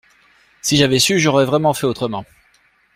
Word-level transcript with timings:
Si 0.63 0.77
j’avais 0.77 0.97
su, 0.97 1.19
j'aurais 1.19 1.45
vraiment 1.45 1.75
fait 1.75 1.85
autrement. 1.85 2.25